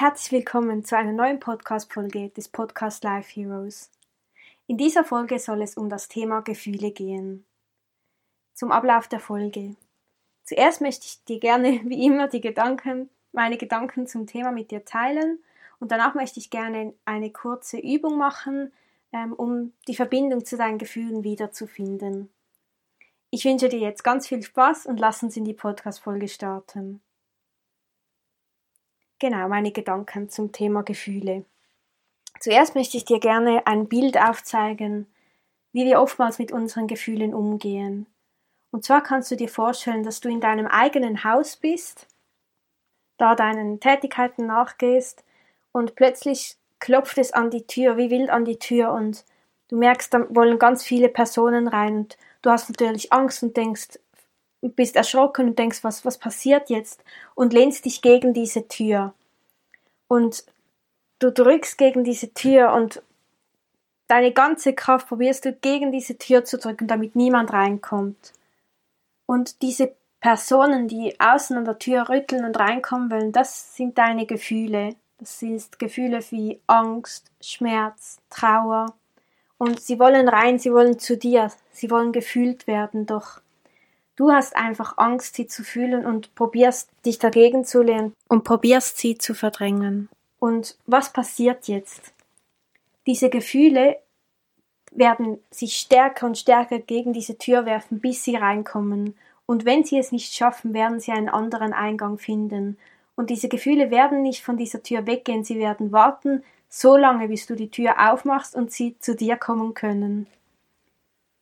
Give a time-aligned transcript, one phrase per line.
[0.00, 3.90] Herzlich willkommen zu einer neuen Podcast-Folge des Podcast Life Heroes.
[4.66, 7.44] In dieser Folge soll es um das Thema Gefühle gehen.
[8.54, 9.76] Zum Ablauf der Folge.
[10.44, 14.86] Zuerst möchte ich dir gerne, wie immer, die Gedanken, meine Gedanken zum Thema mit dir
[14.86, 15.38] teilen
[15.80, 18.72] und danach möchte ich gerne eine kurze Übung machen,
[19.12, 22.30] ähm, um die Verbindung zu deinen Gefühlen wiederzufinden.
[23.28, 27.02] Ich wünsche dir jetzt ganz viel Spaß und lass uns in die Podcast-Folge starten.
[29.20, 31.44] Genau, meine Gedanken zum Thema Gefühle.
[32.40, 35.06] Zuerst möchte ich dir gerne ein Bild aufzeigen,
[35.72, 38.06] wie wir oftmals mit unseren Gefühlen umgehen.
[38.70, 42.06] Und zwar kannst du dir vorstellen, dass du in deinem eigenen Haus bist,
[43.18, 45.22] da deinen Tätigkeiten nachgehst
[45.70, 49.26] und plötzlich klopft es an die Tür, wie wild an die Tür und
[49.68, 53.98] du merkst, da wollen ganz viele Personen rein und du hast natürlich Angst und denkst,
[54.68, 57.02] bist erschrocken und denkst, was, was passiert jetzt?
[57.34, 59.14] Und lehnst dich gegen diese Tür.
[60.08, 60.44] Und
[61.18, 63.02] du drückst gegen diese Tür und
[64.08, 68.32] deine ganze Kraft probierst du gegen diese Tür zu drücken, damit niemand reinkommt.
[69.26, 74.26] Und diese Personen, die außen an der Tür rütteln und reinkommen wollen, das sind deine
[74.26, 74.96] Gefühle.
[75.18, 78.94] Das sind Gefühle wie Angst, Schmerz, Trauer.
[79.58, 83.40] Und sie wollen rein, sie wollen zu dir, sie wollen gefühlt werden, doch
[84.20, 88.98] Du hast einfach Angst, sie zu fühlen und probierst dich dagegen zu lehnen und probierst
[88.98, 90.10] sie zu verdrängen.
[90.38, 92.12] Und was passiert jetzt?
[93.06, 93.96] Diese Gefühle
[94.90, 99.16] werden sich stärker und stärker gegen diese Tür werfen, bis sie reinkommen.
[99.46, 102.76] Und wenn sie es nicht schaffen, werden sie einen anderen Eingang finden.
[103.16, 107.46] Und diese Gefühle werden nicht von dieser Tür weggehen, sie werden warten, so lange, bis
[107.46, 110.26] du die Tür aufmachst und sie zu dir kommen können.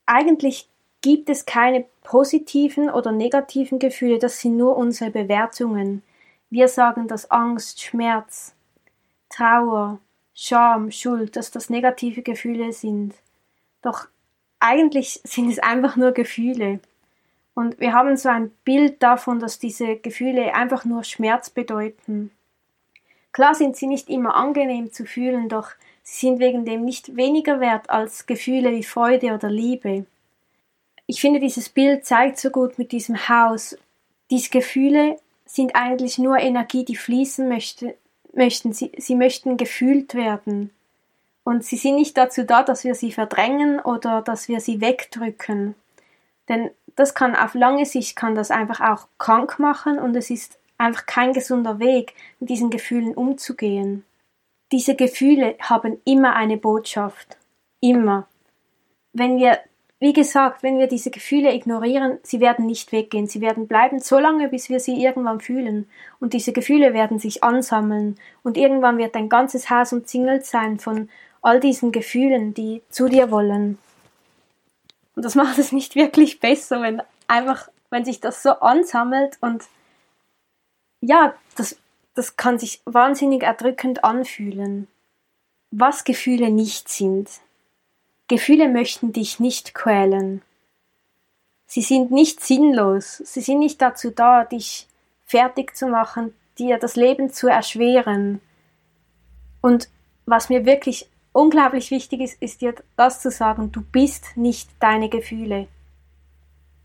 [0.07, 0.69] Eigentlich
[1.01, 6.03] gibt es keine positiven oder negativen Gefühle, das sind nur unsere Bewertungen.
[6.49, 8.55] Wir sagen, dass Angst, Schmerz,
[9.29, 9.99] Trauer,
[10.33, 13.13] Scham, Schuld, dass das negative Gefühle sind.
[13.83, 14.09] Doch
[14.59, 16.81] eigentlich sind es einfach nur Gefühle.
[17.53, 22.31] Und wir haben so ein Bild davon, dass diese Gefühle einfach nur Schmerz bedeuten.
[23.33, 25.73] Klar sind sie nicht immer angenehm zu fühlen, doch
[26.05, 30.07] sie sind wegen dem nicht weniger wert als Gefühle wie Freude oder Liebe
[31.09, 33.77] ich finde, dieses Bild zeigt so gut mit diesem Haus.
[34.31, 37.97] Diese Gefühle sind eigentlich nur Energie, die fließen möchte,
[38.35, 38.75] möchten.
[38.75, 40.71] Sie, sie möchten gefühlt werden.
[41.45, 45.75] Und sie sind nicht dazu da, dass wir sie verdrängen oder dass wir sie wegdrücken.
[46.51, 50.59] Denn das kann auf lange Sicht kann das einfach auch krank machen und es ist
[50.77, 54.05] einfach kein gesunder Weg, mit diesen Gefühlen umzugehen.
[54.73, 57.39] Diese Gefühle haben immer eine Botschaft.
[57.81, 58.29] Immer.
[59.15, 59.59] Wenn wir
[60.01, 64.19] wie gesagt, wenn wir diese Gefühle ignorieren, sie werden nicht weggehen, sie werden bleiben so
[64.19, 65.91] lange, bis wir sie irgendwann fühlen.
[66.21, 71.09] Und diese Gefühle werden sich ansammeln und irgendwann wird dein ganzes Haus umzingelt sein von
[71.43, 73.79] all diesen Gefühlen, die zu dir wollen.
[75.17, 79.65] Und das macht es nicht wirklich besser, wenn einfach, wenn sich das so ansammelt und
[81.01, 81.77] ja, das,
[82.15, 84.87] das kann sich wahnsinnig erdrückend anfühlen.
[85.73, 87.29] Was Gefühle nicht sind.
[88.29, 90.43] Gefühle möchten dich nicht quälen.
[91.67, 94.87] Sie sind nicht sinnlos, sie sind nicht dazu da, dich
[95.27, 98.41] fertig zu machen, dir das Leben zu erschweren.
[99.61, 99.89] Und
[100.27, 105.09] was mir wirklich unglaublich wichtig ist, ist dir das zu sagen, du bist nicht deine
[105.09, 105.69] Gefühle.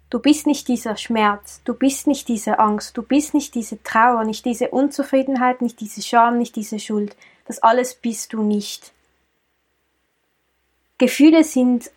[0.09, 4.23] Du bist nicht dieser Schmerz, du bist nicht diese Angst, du bist nicht diese Trauer,
[4.25, 7.15] nicht diese Unzufriedenheit, nicht diese Scham, nicht diese Schuld.
[7.47, 8.93] Das alles bist du nicht.
[11.03, 11.91] Gefühle sind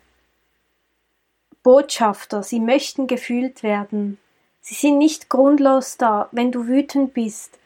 [1.63, 4.17] Botschafter, sie möchten gefühlt werden.
[4.59, 6.27] Sie sind nicht grundlos da.
[6.33, 7.57] Wenn du wütend bist,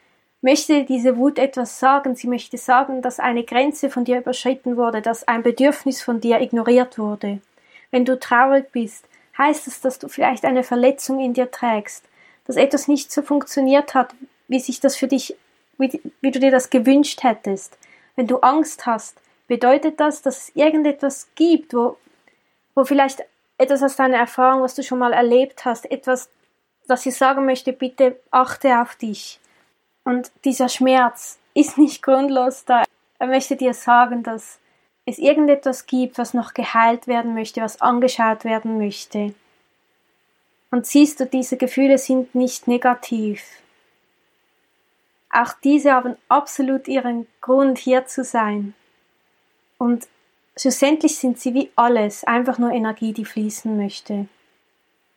[0.42, 2.16] möchte diese Wut etwas sagen.
[2.16, 6.42] Sie möchte sagen, dass eine Grenze von dir überschritten wurde, dass ein Bedürfnis von dir
[6.42, 7.40] ignoriert wurde.
[7.90, 9.06] Wenn du traurig bist,
[9.36, 12.06] heißt es, dass du vielleicht eine Verletzung in dir trägst,
[12.46, 14.14] dass etwas nicht so funktioniert hat,
[14.48, 15.36] wie sich das für dich,
[15.80, 17.80] wie, wie du dir das gewünscht hättest.
[18.16, 19.18] Wenn du Angst hast,
[19.48, 21.98] bedeutet das, dass es irgendetwas gibt, wo,
[22.76, 23.24] wo vielleicht
[23.58, 26.30] etwas aus deiner Erfahrung, was du schon mal erlebt hast, etwas
[26.92, 29.40] dass sie sagen möchte, bitte achte auf dich.
[30.04, 32.84] Und dieser Schmerz ist nicht grundlos da.
[33.18, 34.60] Er möchte dir sagen, dass
[35.06, 39.34] es irgendetwas gibt, was noch geheilt werden möchte, was angeschaut werden möchte.
[40.70, 43.44] Und siehst du, diese Gefühle sind nicht negativ.
[45.30, 48.74] Auch diese haben absolut ihren Grund, hier zu sein.
[49.82, 50.08] Und
[50.56, 54.28] schlussendlich sind sie wie alles, einfach nur Energie, die fließen möchte.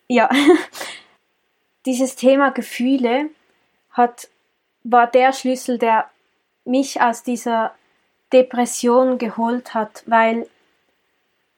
[0.08, 0.31] Ja,
[1.84, 3.28] dieses Thema Gefühle
[3.90, 4.31] hat,
[4.82, 6.08] war der Schlüssel, der
[6.64, 7.75] mich aus dieser
[8.32, 10.46] Depression geholt hat, weil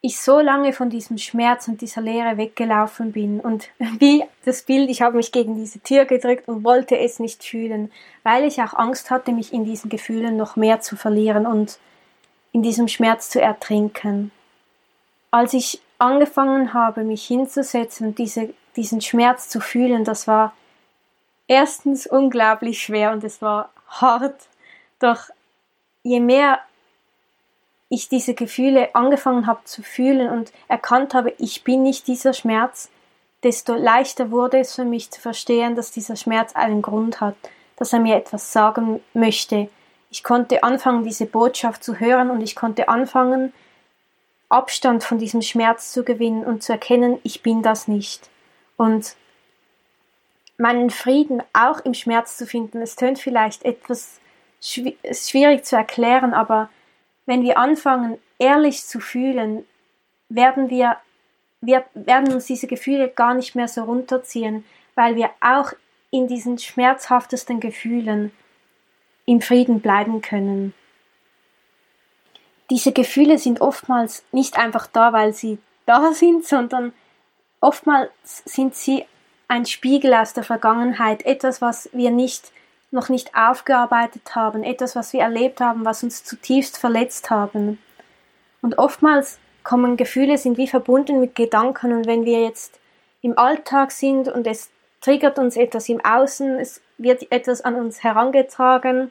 [0.00, 3.38] ich so lange von diesem Schmerz und dieser Leere weggelaufen bin.
[3.38, 3.69] Und
[4.00, 7.93] wie das Bild, ich habe mich gegen diese Tür gedrückt und wollte es nicht fühlen,
[8.25, 11.47] weil ich auch Angst hatte, mich in diesen Gefühlen noch mehr zu verlieren.
[11.47, 11.79] Und
[12.56, 14.32] in diesem Schmerz zu ertrinken.
[15.31, 20.55] Als ich angefangen habe, mich hinzusetzen und diese, diesen Schmerz zu fühlen, das war
[21.49, 24.49] erstens unglaublich schwer und es war hart,
[25.00, 25.29] doch
[26.03, 26.61] je mehr
[27.91, 32.88] ich diese Gefühle angefangen habe zu fühlen und erkannt habe, ich bin nicht dieser Schmerz,
[33.43, 37.37] desto leichter wurde es für mich zu verstehen, dass dieser Schmerz einen Grund hat,
[37.76, 39.69] dass er mir etwas sagen möchte.
[40.11, 43.53] Ich konnte anfangen, diese Botschaft zu hören und ich konnte anfangen,
[44.49, 48.31] Abstand von diesem Schmerz zu gewinnen und zu erkennen, ich bin das nicht.
[48.76, 49.17] Und
[50.58, 52.81] meinen Frieden auch im Schmerz zu finden.
[52.81, 54.20] Es tönt vielleicht etwas
[54.61, 56.70] schwierig zu erklären, aber
[57.26, 59.67] wenn wir anfangen, ehrlich zu fühlen,
[60.29, 60.97] werden wir,
[61.61, 64.64] wir werden uns diese Gefühle gar nicht mehr so runterziehen,
[64.94, 65.73] weil wir auch
[66.11, 68.32] in diesen schmerzhaftesten Gefühlen
[69.26, 70.73] im Frieden bleiben können.
[72.70, 76.93] Diese Gefühle sind oftmals nicht einfach da, weil sie da sind, sondern
[77.61, 78.11] oftmals
[78.44, 79.05] sind sie
[79.49, 82.52] ein Spiegel aus der Vergangenheit, etwas, was wir nicht
[82.90, 87.78] noch nicht aufgearbeitet haben, etwas, was wir erlebt haben, was uns zutiefst verletzt haben.
[88.62, 92.78] Und oftmals kommen Gefühle, sind wie verbunden mit Gedanken und wenn wir jetzt
[93.23, 94.70] im Alltag sind und es
[95.00, 99.11] triggert uns etwas im Außen, es wird etwas an uns herangetragen.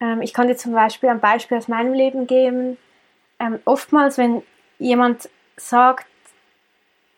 [0.00, 2.76] Ähm, ich kann dir zum Beispiel ein Beispiel aus meinem Leben geben.
[3.38, 4.42] Ähm, oftmals, wenn
[4.78, 6.06] jemand sagt,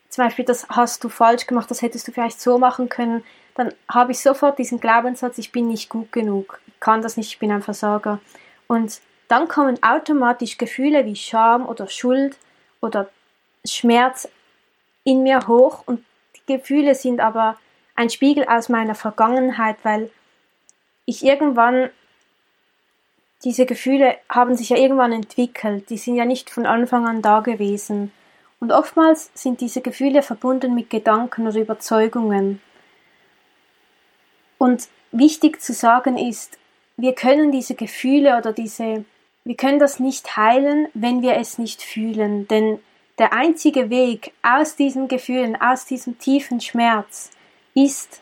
[0.09, 3.23] zum Beispiel, das hast du falsch gemacht, das hättest du vielleicht so machen können,
[3.55, 7.29] dann habe ich sofort diesen Glaubenssatz, ich bin nicht gut genug, ich kann das nicht,
[7.29, 8.19] ich bin ein Versager.
[8.67, 12.37] Und dann kommen automatisch Gefühle wie Scham oder Schuld
[12.81, 13.09] oder
[13.65, 14.27] Schmerz
[15.03, 16.03] in mir hoch und
[16.35, 17.57] die Gefühle sind aber
[17.95, 20.11] ein Spiegel aus meiner Vergangenheit, weil
[21.05, 21.89] ich irgendwann
[23.43, 27.41] diese Gefühle haben sich ja irgendwann entwickelt, die sind ja nicht von Anfang an da
[27.41, 28.11] gewesen.
[28.59, 32.61] Und oftmals sind diese Gefühle verbunden mit Gedanken oder Überzeugungen.
[34.57, 36.57] Und wichtig zu sagen ist,
[36.95, 39.03] wir können diese Gefühle oder diese,
[39.43, 42.47] wir können das nicht heilen, wenn wir es nicht fühlen.
[42.47, 42.79] Denn
[43.17, 47.31] der einzige Weg aus diesen Gefühlen, aus diesem tiefen Schmerz,
[47.73, 48.21] ist,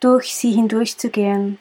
[0.00, 1.58] durch sie hindurchzugehen.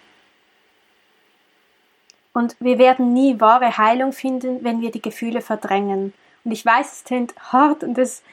[2.34, 6.14] Und wir werden nie wahre Heilung finden, wenn wir die Gefühle verdrängen.
[6.44, 8.24] Und ich weiß, es klingt hart und es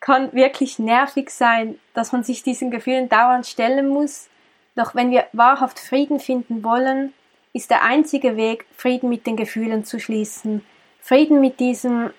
[0.00, 4.28] kann wirklich nervig sein, dass man sich diesen Gefühlen dauernd stellen muss.
[4.74, 7.12] Doch wenn wir wahrhaft Frieden finden wollen,
[7.52, 10.64] ist der einzige Weg, Frieden mit den Gefühlen zu schließen.
[11.00, 12.10] Frieden mit diesem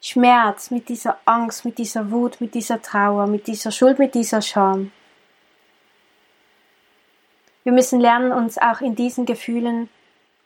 [0.00, 4.42] Schmerz, mit dieser Angst, mit dieser Wut, mit dieser Trauer, mit dieser Schuld, mit dieser
[4.42, 4.90] Scham.
[7.62, 9.88] Wir müssen lernen, uns auch in diesen Gefühlen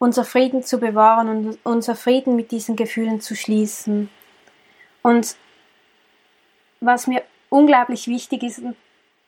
[0.02, 4.10] unser Frieden zu bewahren und unser Frieden mit diesen Gefühlen zu schließen.
[5.00, 5.36] Und
[6.80, 8.62] was mir unglaublich wichtig ist,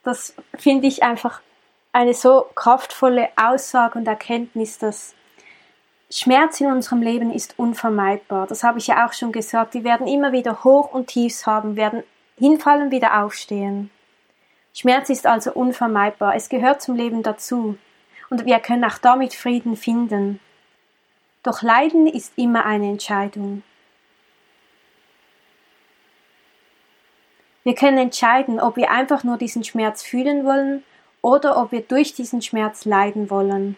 [0.02, 1.42] das finde ich einfach
[1.92, 5.14] eine so kraftvolle Aussage und Erkenntnis, dass
[6.10, 8.48] Schmerz in unserem Leben ist unvermeidbar.
[8.48, 9.74] Das habe ich ja auch schon gesagt.
[9.74, 12.02] Wir werden immer wieder Hoch und Tiefs haben, werden
[12.36, 13.90] hinfallen, wieder aufstehen.
[14.72, 16.34] Schmerz ist also unvermeidbar.
[16.34, 17.78] Es gehört zum Leben dazu.
[18.28, 20.40] Und wir können auch damit Frieden finden.
[21.44, 23.62] Doch Leiden ist immer eine Entscheidung.
[27.62, 30.82] Wir können entscheiden, ob wir einfach nur diesen Schmerz fühlen wollen
[31.22, 33.76] oder ob wir durch diesen Schmerz leiden wollen.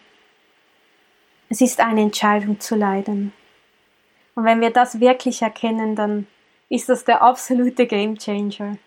[1.49, 3.33] Es ist eine Entscheidung zu leiden.
[4.35, 6.27] Und wenn wir das wirklich erkennen, dann
[6.69, 8.77] ist das der absolute Game Changer.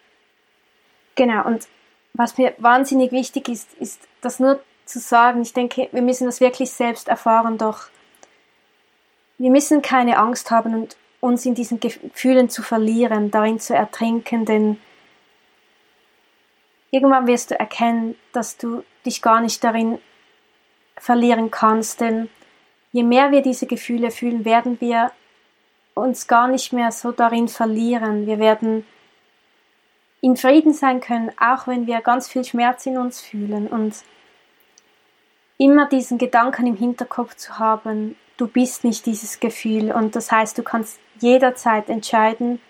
[1.16, 1.68] Genau, und
[2.14, 5.42] was mir wahnsinnig wichtig ist, ist das nur zu sagen.
[5.42, 7.88] Ich denke, wir müssen das wirklich selbst erfahren, doch
[9.40, 14.44] wir müssen keine Angst haben und uns in diesen Gefühlen zu verlieren, darin zu ertrinken,
[14.44, 14.78] denn
[16.90, 19.98] irgendwann wirst du erkennen, dass du dich gar nicht darin
[20.98, 22.28] verlieren kannst, denn
[22.92, 25.10] je mehr wir diese Gefühle fühlen, werden wir
[25.94, 28.26] uns gar nicht mehr so darin verlieren.
[28.26, 28.84] Wir werden
[30.20, 33.94] in Frieden sein können, auch wenn wir ganz viel Schmerz in uns fühlen und
[35.56, 40.56] immer diesen Gedanken im Hinterkopf zu haben, du bist nicht dieses Gefühl und das heißt,
[40.56, 42.60] du kannst jederzeit entscheiden,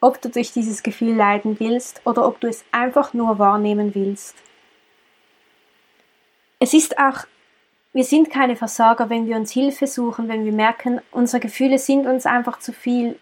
[0.00, 4.34] ob du durch dieses Gefühl leiden willst oder ob du es einfach nur wahrnehmen willst.
[6.58, 7.26] Es ist auch,
[7.92, 12.06] wir sind keine Versager, wenn wir uns Hilfe suchen, wenn wir merken, unsere Gefühle sind
[12.06, 13.18] uns einfach zu viel.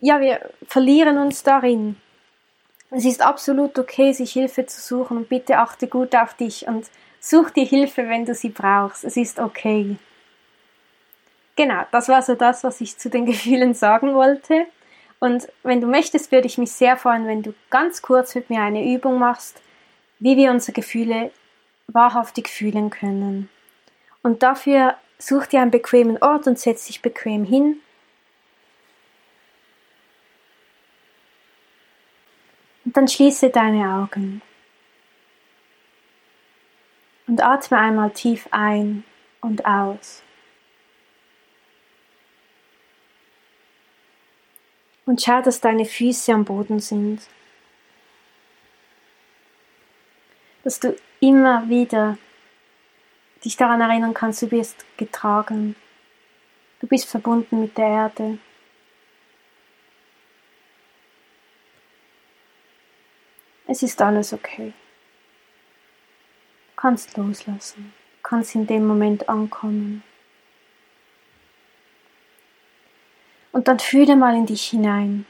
[0.00, 1.96] Ja, wir verlieren uns darin.
[2.90, 6.86] Es ist absolut okay, sich Hilfe zu suchen und bitte achte gut auf dich und
[7.20, 9.04] such dir Hilfe, wenn du sie brauchst.
[9.04, 9.96] Es ist okay.
[11.60, 14.64] Genau, das war so das, was ich zu den Gefühlen sagen wollte.
[15.18, 18.62] Und wenn du möchtest, würde ich mich sehr freuen, wenn du ganz kurz mit mir
[18.62, 19.60] eine Übung machst,
[20.20, 21.30] wie wir unsere Gefühle
[21.86, 23.50] wahrhaftig fühlen können.
[24.22, 27.82] Und dafür such dir einen bequemen Ort und setz dich bequem hin
[32.86, 34.40] Und dann schließe deine Augen
[37.26, 39.04] und atme einmal tief ein
[39.42, 40.22] und aus.
[45.10, 47.20] Und schau, dass deine Füße am Boden sind.
[50.62, 52.16] Dass du immer wieder
[53.44, 55.74] dich daran erinnern kannst, du bist getragen.
[56.78, 58.38] Du bist verbunden mit der Erde.
[63.66, 64.72] Es ist alles okay.
[66.68, 70.04] Du kannst loslassen, du kannst in dem Moment ankommen.
[73.52, 75.26] Und dann fühle mal in dich hinein.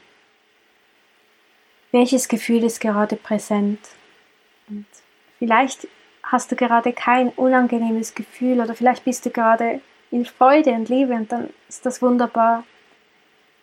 [1.91, 3.79] Welches Gefühl ist gerade präsent?
[4.69, 4.85] Und
[5.39, 5.87] vielleicht
[6.23, 11.13] hast du gerade kein unangenehmes Gefühl oder vielleicht bist du gerade in Freude und Liebe
[11.13, 12.63] und dann ist das wunderbar.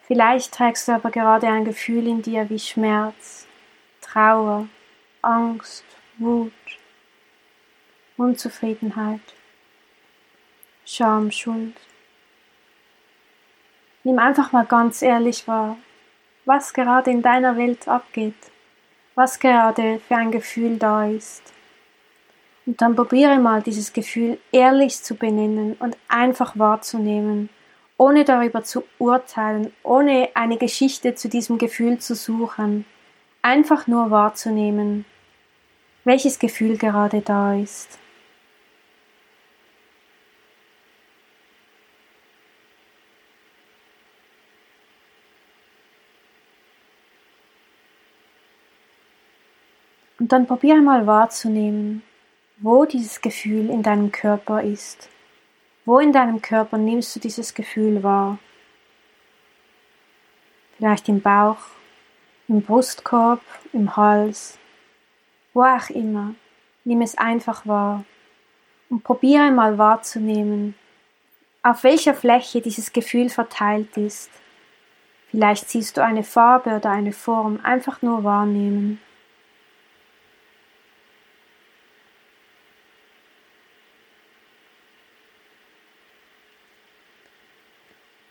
[0.06, 3.46] Vielleicht trägst du aber gerade ein Gefühl in dir wie Schmerz,
[4.00, 4.68] Trauer,
[5.22, 5.84] Angst,
[6.16, 6.52] Wut,
[8.16, 9.20] Unzufriedenheit,
[10.84, 11.76] Scham, Schuld.
[14.04, 15.76] Nimm einfach mal ganz ehrlich wahr,
[16.44, 18.34] was gerade in deiner Welt abgeht,
[19.14, 21.42] was gerade für ein Gefühl da ist.
[22.66, 27.48] Und dann probiere mal dieses Gefühl ehrlich zu benennen und einfach wahrzunehmen,
[27.96, 32.84] ohne darüber zu urteilen, ohne eine Geschichte zu diesem Gefühl zu suchen
[33.42, 35.04] einfach nur wahrzunehmen,
[36.04, 37.98] welches Gefühl gerade da ist.
[50.28, 52.02] Und dann probiere mal wahrzunehmen,
[52.58, 55.08] wo dieses Gefühl in deinem Körper ist.
[55.86, 58.38] Wo in deinem Körper nimmst du dieses Gefühl wahr?
[60.76, 61.56] Vielleicht im Bauch,
[62.46, 63.40] im Brustkorb,
[63.72, 64.58] im Hals,
[65.54, 66.34] wo auch immer.
[66.84, 68.04] Nimm es einfach wahr
[68.90, 70.74] und probiere mal wahrzunehmen,
[71.62, 74.30] auf welcher Fläche dieses Gefühl verteilt ist.
[75.30, 79.00] Vielleicht siehst du eine Farbe oder eine Form, einfach nur wahrnehmen.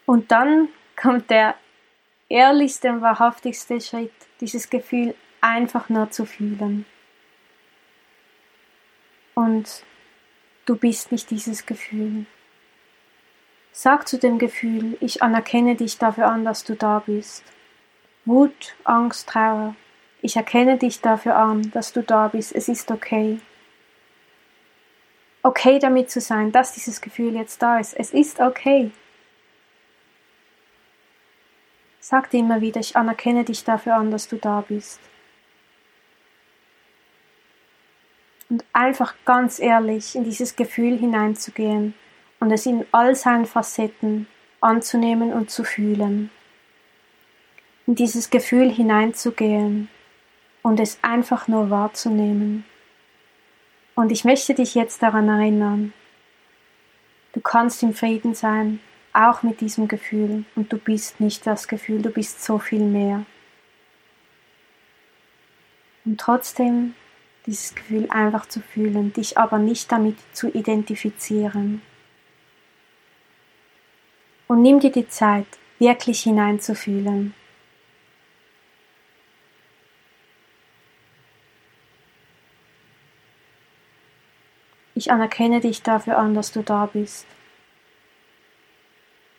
[0.07, 1.55] Und dann kommt der
[2.29, 6.85] ehrlichste und wahrhaftigste Schritt, dieses Gefühl einfach nur zu fühlen.
[9.35, 9.83] Und
[10.65, 12.25] du bist nicht dieses Gefühl.
[13.73, 17.43] Sag zu dem Gefühl, ich anerkenne dich dafür an, dass du da bist.
[18.23, 19.75] Wut, Angst, Trauer.
[20.21, 22.55] Ich erkenne dich dafür an, dass du da bist.
[22.55, 23.41] Es ist okay.
[25.43, 27.93] Okay damit zu sein, dass dieses Gefühl jetzt da ist.
[27.93, 28.91] Es ist okay.
[32.09, 35.01] Sag dir immer wieder, ich anerkenne dich dafür an, dass du da bist.
[38.49, 41.95] Und einfach ganz ehrlich in dieses Gefühl hineinzugehen
[42.39, 44.25] und es in all seinen Facetten
[44.61, 46.29] anzunehmen und zu fühlen.
[47.87, 49.89] In dieses Gefühl hineinzugehen
[50.61, 52.63] und es einfach nur wahrzunehmen.
[53.95, 55.91] Und ich möchte dich jetzt daran erinnern,
[57.33, 58.79] du kannst im Frieden sein,
[59.17, 63.25] auch mit diesem Gefühl und du bist nicht das Gefühl, du bist so viel mehr.
[66.05, 66.93] Und trotzdem
[67.45, 71.81] dieses Gefühl einfach zu fühlen, dich aber nicht damit zu identifizieren.
[74.47, 75.47] Und nimm dir die Zeit,
[75.79, 77.33] wirklich hineinzufühlen.
[84.97, 87.25] ich anerkenne dich dafür an, dass du da bist.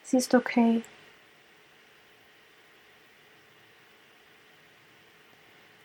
[0.09, 0.81] Es ist okay.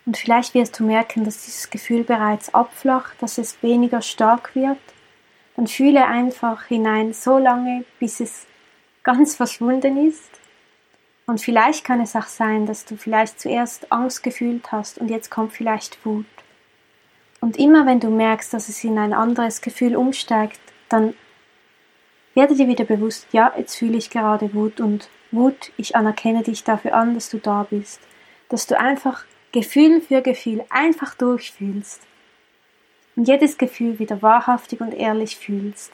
[0.06, 4.78] Und vielleicht wirst du merken, dass dieses Gefühl bereits abflacht, dass es weniger stark wird.
[5.56, 8.46] Dann fühle einfach hinein so lange, bis es
[9.02, 10.30] ganz verschwunden ist.
[11.26, 15.30] Und vielleicht kann es auch sein, dass du vielleicht zuerst Angst gefühlt hast und jetzt
[15.30, 16.24] kommt vielleicht Wut.
[17.42, 21.12] Und immer wenn du merkst, dass es in ein anderes Gefühl umsteigt, dann
[22.34, 26.64] werde dir wieder bewusst, ja, jetzt fühle ich gerade Wut und Wut, ich anerkenne dich
[26.64, 28.00] dafür an, dass du da bist.
[28.48, 32.02] Dass du einfach Gefühl für Gefühl einfach durchfühlst
[33.16, 35.92] und jedes Gefühl wieder wahrhaftig und ehrlich fühlst.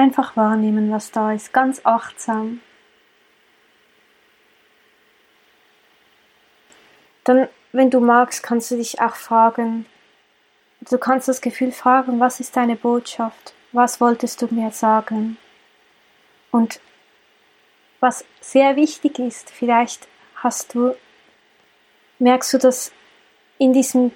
[0.00, 2.62] Einfach wahrnehmen, was da ist, ganz achtsam.
[7.24, 9.84] Dann, wenn du magst, kannst du dich auch fragen,
[10.88, 13.52] du kannst das Gefühl fragen, was ist deine Botschaft?
[13.72, 15.36] Was wolltest du mir sagen?
[16.50, 16.80] Und
[18.00, 20.96] was sehr wichtig ist, vielleicht hast du,
[22.18, 22.90] merkst du, dass
[23.58, 24.12] in diesem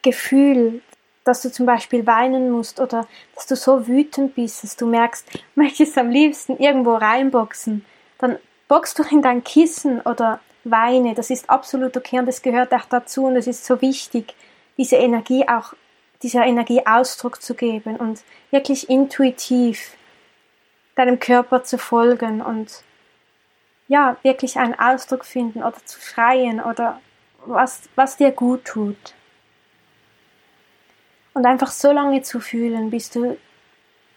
[0.00, 0.80] Gefühl,
[1.26, 5.26] dass du zum Beispiel weinen musst oder dass du so wütend bist, dass du merkst,
[5.54, 7.84] möchtest am liebsten irgendwo reinboxen,
[8.18, 12.72] dann boxst du in dein Kissen oder weine, das ist absolut okay und es gehört
[12.72, 14.34] auch dazu und es ist so wichtig,
[14.76, 15.74] diese Energie auch,
[16.22, 19.96] dieser Energie Ausdruck zu geben und wirklich intuitiv
[20.94, 22.82] deinem Körper zu folgen und
[23.88, 27.00] ja, wirklich einen Ausdruck finden oder zu schreien oder
[27.44, 29.15] was, was dir gut tut.
[31.36, 33.36] Und einfach so lange zu fühlen, bis du,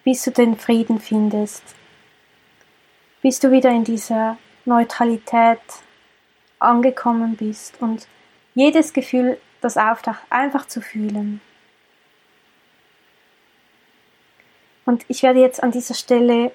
[0.05, 1.61] bis du den Frieden findest.
[3.21, 5.59] Bis du wieder in dieser Neutralität
[6.59, 8.07] angekommen bist und
[8.55, 11.41] jedes Gefühl, das auftaucht, einfach zu fühlen.
[14.85, 16.53] Und ich werde jetzt an dieser Stelle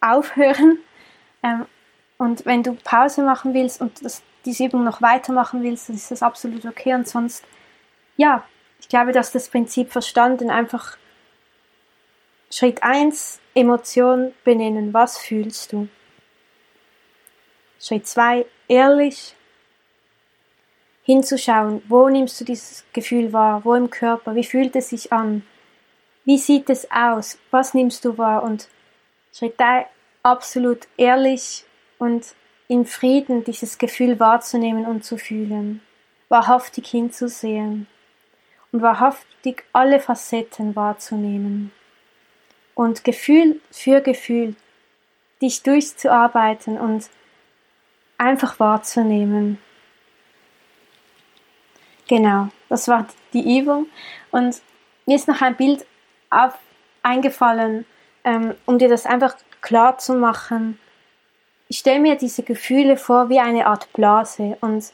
[0.00, 0.78] aufhören.
[1.42, 1.66] Ähm,
[2.16, 6.10] und wenn du Pause machen willst und das, diese Übung noch weitermachen willst, dann ist
[6.10, 6.94] das absolut okay.
[6.94, 7.44] Und sonst,
[8.16, 8.42] ja,
[8.80, 10.96] ich glaube, dass das Prinzip verstanden einfach
[12.50, 14.94] Schritt 1, Emotion benennen.
[14.94, 15.88] Was fühlst du?
[17.80, 19.34] Schritt 2, ehrlich
[21.02, 25.44] hinzuschauen, wo nimmst du dieses Gefühl wahr, wo im Körper, wie fühlt es sich an,
[26.24, 28.42] wie sieht es aus, was nimmst du wahr?
[28.42, 28.68] Und
[29.32, 29.86] Schritt 3,
[30.22, 31.64] absolut ehrlich
[31.98, 32.34] und
[32.68, 35.80] in Frieden dieses Gefühl wahrzunehmen und zu fühlen,
[36.28, 37.86] wahrhaftig hinzusehen
[38.76, 41.72] und wahrhaftig alle Facetten wahrzunehmen
[42.74, 44.54] und Gefühl für Gefühl
[45.40, 47.08] dich durchzuarbeiten und
[48.18, 49.58] einfach wahrzunehmen.
[52.06, 53.86] Genau, das war die Übung.
[54.30, 54.60] Und
[55.06, 55.86] mir ist noch ein Bild
[56.28, 56.58] auf,
[57.02, 57.86] eingefallen,
[58.24, 60.78] ähm, um dir das einfach klar zu machen.
[61.68, 64.92] Ich stelle mir diese Gefühle vor wie eine Art Blase und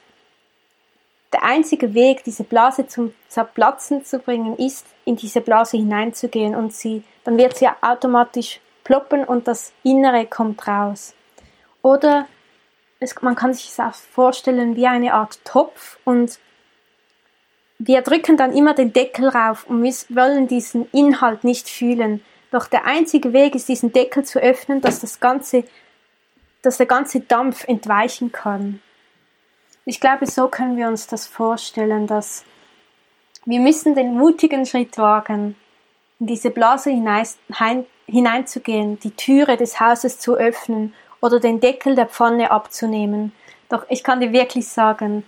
[1.33, 6.73] der einzige Weg, diese Blase zum Zerplatzen zu bringen, ist, in diese Blase hineinzugehen und
[6.73, 11.15] sie, dann wird sie automatisch ploppen und das Innere kommt raus.
[11.83, 12.27] Oder
[13.01, 16.39] es, man kann sich es auch vorstellen wie eine Art Topf und
[17.79, 22.23] wir drücken dann immer den Deckel rauf und wir wollen diesen Inhalt nicht fühlen.
[22.53, 25.65] Doch der einzige Weg ist, diesen Deckel zu öffnen, dass das ganze,
[26.61, 28.81] dass der ganze Dampf entweichen kann.
[29.85, 32.45] Ich glaube, so können wir uns das vorstellen, dass
[33.45, 35.57] wir müssen den mutigen Schritt wagen,
[36.21, 37.27] in diese Blase hinein,
[38.07, 43.33] hineinzugehen, die Türe des Hauses zu öffnen oder den Deckel der Pfanne abzunehmen.
[43.69, 45.25] Doch ich kann dir wirklich sagen,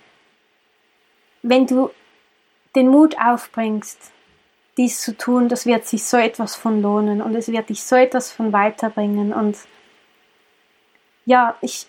[1.42, 1.90] wenn du
[2.76, 4.12] den Mut aufbringst,
[4.76, 7.96] dies zu tun, das wird sich so etwas von lohnen und es wird dich so
[7.96, 9.32] etwas von weiterbringen.
[9.32, 9.58] Und
[11.26, 11.86] ja, ich,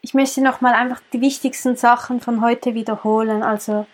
[0.00, 3.42] ich möchte nochmal einfach die wichtigsten Sachen von heute wiederholen.
[3.42, 3.86] Also,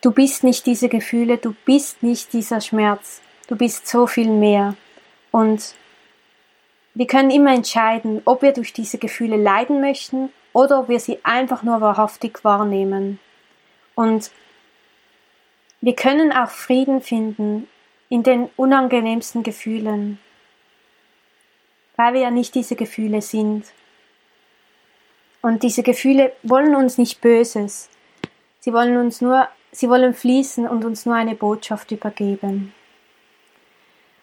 [0.00, 4.76] du bist nicht diese Gefühle, du bist nicht dieser Schmerz, du bist so viel mehr.
[5.30, 5.74] Und
[6.94, 11.18] wir können immer entscheiden, ob wir durch diese Gefühle leiden möchten oder ob wir sie
[11.24, 13.18] einfach nur wahrhaftig wahrnehmen.
[13.94, 14.30] Und
[15.80, 17.68] wir können auch Frieden finden
[18.08, 20.18] in den unangenehmsten Gefühlen,
[21.96, 23.64] weil wir ja nicht diese Gefühle sind.
[25.42, 27.90] Und diese Gefühle wollen uns nicht Böses.
[28.60, 32.72] Sie wollen uns nur, sie wollen fließen und uns nur eine Botschaft übergeben.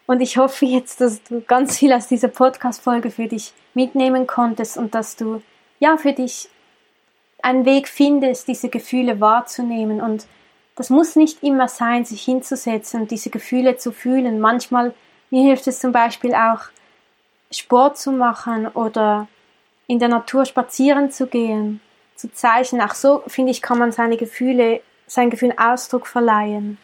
[0.06, 4.76] Und ich hoffe jetzt, dass du ganz viel aus dieser Podcast-Folge für dich mitnehmen konntest
[4.76, 5.42] und dass du,
[5.78, 6.48] ja, für dich
[7.42, 10.00] einen Weg findest, diese Gefühle wahrzunehmen.
[10.00, 10.26] Und
[10.74, 14.40] das muss nicht immer sein, sich hinzusetzen und diese Gefühle zu fühlen.
[14.40, 14.94] Manchmal,
[15.30, 16.60] mir hilft es zum Beispiel auch,
[17.52, 19.28] Sport zu machen oder
[19.90, 21.80] in der Natur spazieren zu gehen,
[22.14, 22.80] zu zeichnen.
[22.80, 26.78] Auch so, finde ich, kann man seine Gefühle, seinen Gefühlen Ausdruck verleihen.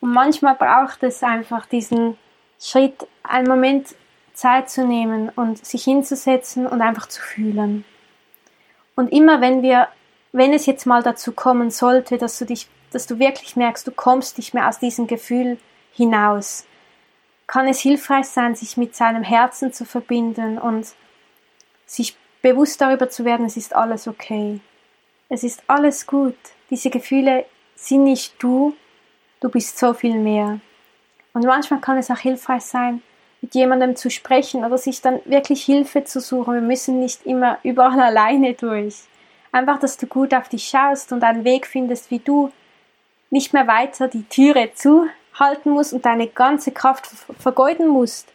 [0.00, 2.18] Und manchmal braucht es einfach diesen
[2.60, 3.94] Schritt, einen Moment
[4.34, 7.84] Zeit zu nehmen und sich hinzusetzen und einfach zu fühlen.
[8.96, 9.86] Und immer wenn wir,
[10.32, 13.92] wenn es jetzt mal dazu kommen sollte, dass du dich, dass du wirklich merkst, du
[13.92, 15.58] kommst nicht mehr aus diesem Gefühl
[15.92, 16.66] hinaus,
[17.46, 20.92] kann es hilfreich sein, sich mit seinem Herzen zu verbinden und
[21.86, 24.60] sich bewusst darüber zu werden, es ist alles okay.
[25.28, 26.36] Es ist alles gut.
[26.70, 28.74] Diese Gefühle sind nicht du,
[29.40, 30.60] du bist so viel mehr.
[31.32, 33.02] Und manchmal kann es auch hilfreich sein,
[33.40, 36.54] mit jemandem zu sprechen oder sich dann wirklich Hilfe zu suchen.
[36.54, 39.02] Wir müssen nicht immer überall alleine durch.
[39.52, 42.52] Einfach, dass du gut auf dich schaust und einen Weg findest, wie du
[43.30, 47.06] nicht mehr weiter die Türe zuhalten musst und deine ganze Kraft
[47.38, 48.28] vergeuden musst,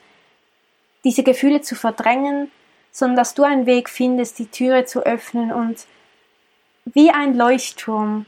[1.04, 2.52] diese Gefühle zu verdrängen,
[2.92, 5.86] sondern dass du einen Weg findest, die Türe zu öffnen und
[6.86, 8.26] wie ein Leuchtturm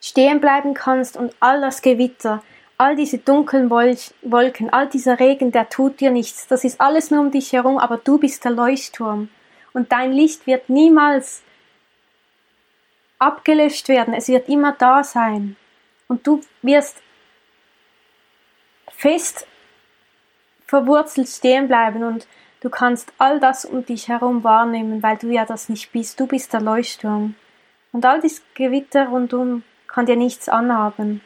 [0.00, 2.42] stehen bleiben kannst und all das Gewitter,
[2.78, 6.46] all diese dunklen Wolken, all dieser Regen, der tut dir nichts.
[6.46, 9.28] Das ist alles nur um dich herum, aber du bist der Leuchtturm.
[9.72, 11.42] Und dein Licht wird niemals
[13.18, 14.14] abgelöscht werden.
[14.14, 15.56] Es wird immer da sein.
[16.06, 17.02] Und du wirst
[18.90, 19.46] fest
[20.66, 22.26] verwurzelt stehen bleiben und
[22.60, 26.18] du kannst all das um dich herum wahrnehmen, weil du ja das nicht bist.
[26.20, 27.34] Du bist der Leuchtturm.
[27.92, 31.22] Und all dieses Gewitter rundum kann dir nichts anhaben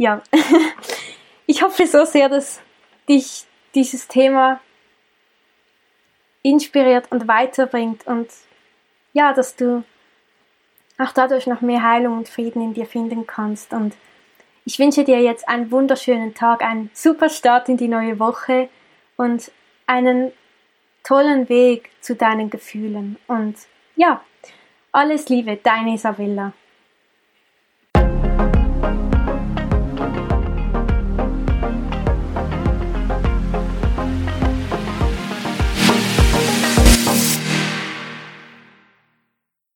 [0.00, 0.22] ja,
[1.46, 2.62] ich hoffe so sehr, dass
[3.06, 4.58] dich dieses Thema
[6.42, 8.30] inspiriert und weiterbringt und
[9.12, 9.84] ja, dass du
[10.96, 13.74] auch dadurch noch mehr Heilung und Frieden in dir finden kannst.
[13.74, 13.94] Und
[14.64, 18.70] ich wünsche dir jetzt einen wunderschönen Tag, einen super Start in die neue Woche
[19.20, 19.52] und
[19.86, 20.32] einen
[21.04, 23.18] tollen Weg zu deinen Gefühlen.
[23.26, 23.54] Und
[23.94, 24.24] ja,
[24.92, 26.54] alles Liebe, deine Isabella.